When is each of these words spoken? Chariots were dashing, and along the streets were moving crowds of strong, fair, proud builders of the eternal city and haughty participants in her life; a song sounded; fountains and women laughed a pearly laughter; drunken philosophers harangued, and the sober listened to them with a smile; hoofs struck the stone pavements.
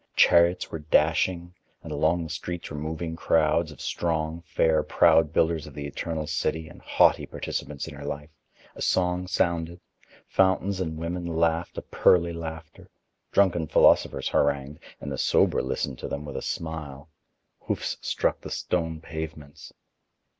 Chariots 0.15 0.71
were 0.71 0.79
dashing, 0.79 1.53
and 1.83 1.91
along 1.91 2.23
the 2.23 2.29
streets 2.31 2.71
were 2.71 2.75
moving 2.75 3.15
crowds 3.15 3.71
of 3.71 3.79
strong, 3.79 4.41
fair, 4.47 4.81
proud 4.81 5.31
builders 5.31 5.67
of 5.67 5.75
the 5.75 5.85
eternal 5.85 6.25
city 6.25 6.67
and 6.67 6.81
haughty 6.81 7.27
participants 7.27 7.87
in 7.87 7.93
her 7.93 8.03
life; 8.03 8.31
a 8.73 8.81
song 8.81 9.27
sounded; 9.27 9.79
fountains 10.27 10.79
and 10.81 10.97
women 10.97 11.23
laughed 11.27 11.77
a 11.77 11.83
pearly 11.83 12.33
laughter; 12.33 12.89
drunken 13.31 13.67
philosophers 13.67 14.29
harangued, 14.29 14.79
and 14.99 15.11
the 15.11 15.19
sober 15.19 15.61
listened 15.61 15.99
to 15.99 16.07
them 16.07 16.25
with 16.25 16.35
a 16.35 16.41
smile; 16.41 17.11
hoofs 17.59 17.95
struck 18.01 18.41
the 18.41 18.49
stone 18.49 19.01
pavements. 19.01 19.71